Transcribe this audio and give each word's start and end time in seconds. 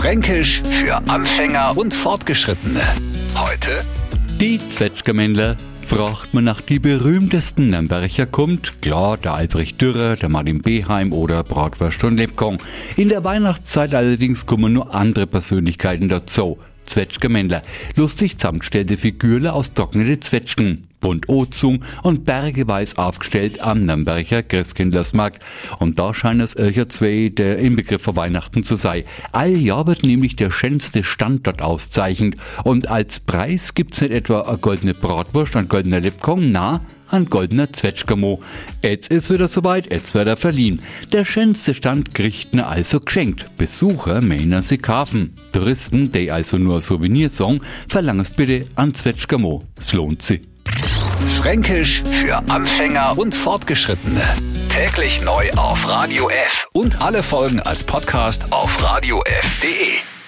Fränkisch 0.00 0.62
für 0.62 0.96
Anfänger 1.10 1.76
und 1.76 1.92
Fortgeschrittene. 1.92 2.80
Heute 3.34 3.84
Die 4.40 4.58
Zwetschgemändler 4.58 5.58
fragt 5.82 6.32
man 6.32 6.44
nach 6.44 6.62
die 6.62 6.78
berühmtesten 6.78 7.68
Nürnberger 7.68 8.24
kommt, 8.24 8.80
klar, 8.80 9.18
der 9.18 9.34
Albrecht 9.34 9.78
Dürrer, 9.78 10.16
der 10.16 10.30
Martin 10.30 10.62
Beheim 10.62 11.12
oder 11.12 11.44
Bratwurst 11.44 12.02
und 12.04 12.16
Lebkong. 12.16 12.56
In 12.96 13.10
der 13.10 13.24
Weihnachtszeit 13.24 13.94
allerdings 13.94 14.46
kommen 14.46 14.72
nur 14.72 14.94
andere 14.94 15.26
Persönlichkeiten 15.26 16.08
dazu. 16.08 16.58
Zwetschgemändler, 16.90 17.62
lustig 17.96 18.38
zusammengestellte 18.38 18.96
Figürle 18.96 19.52
aus 19.52 19.72
trocknete 19.72 20.20
Zwetschgen, 20.20 20.88
bunt 21.00 21.28
Ozung 21.28 21.84
und 22.02 22.24
bergeweis 22.24 22.98
aufgestellt 22.98 23.60
am 23.60 23.84
Nürnberger 23.84 24.42
Christkindlersmarkt. 24.42 25.42
Und 25.78 25.98
da 25.98 26.12
scheint 26.12 26.42
es 26.42 26.56
euch 26.56 26.86
zwei 26.88 27.30
der 27.32 27.58
Inbegriff 27.58 28.02
für 28.02 28.16
Weihnachten 28.16 28.62
zu 28.64 28.76
sein. 28.76 29.04
All 29.32 29.56
Jahr 29.56 29.86
wird 29.86 30.02
nämlich 30.02 30.36
der 30.36 30.50
schönste 30.50 31.04
Stand 31.04 31.46
dort 31.46 31.62
auszeichnet. 31.62 32.36
Und 32.64 32.88
als 32.88 33.20
Preis 33.20 33.74
gibt's 33.74 34.00
nicht 34.00 34.12
etwa 34.12 34.42
eine 34.42 34.58
goldene 34.58 34.94
Bratwurst, 34.94 35.56
ein 35.56 35.68
goldener 35.68 36.00
Lipkong, 36.00 36.50
na, 36.50 36.80
ein 37.10 37.26
goldener 37.26 37.72
Zwetschgemo. 37.72 38.42
Jetzt 38.82 39.10
ist 39.10 39.30
wieder 39.30 39.48
soweit, 39.48 39.92
jetzt 39.92 40.14
wird 40.14 40.28
er 40.28 40.36
verliehen. 40.36 40.82
Der 41.12 41.24
schönste 41.24 41.74
Stand 41.74 42.14
kriegt 42.14 42.54
ne 42.54 42.66
also 42.66 43.00
geschenkt. 43.00 43.56
Besucher 43.56 44.20
meinen 44.22 44.62
sie 44.62 44.78
kaufen. 44.78 45.34
Touristen, 45.52 46.12
die 46.12 46.30
also 46.30 46.58
nur 46.58 46.80
Souvenir 46.80 47.30
sagen, 47.30 47.60
verlangst 47.88 48.36
bitte 48.36 48.66
an 48.74 48.94
Zwetschgemo. 48.94 49.64
Es 49.76 49.92
lohnt 49.92 50.22
sich. 50.22 50.42
Fränkisch 51.38 52.02
für 52.10 52.36
Anfänger 52.48 53.18
und 53.18 53.34
Fortgeschrittene. 53.34 54.22
Täglich 54.68 55.22
neu 55.22 55.50
auf 55.52 55.88
Radio 55.88 56.28
F 56.28 56.68
und 56.72 57.00
alle 57.00 57.22
Folgen 57.22 57.60
als 57.60 57.84
Podcast 57.84 58.52
auf 58.52 58.82
radiof.de. 58.82 60.19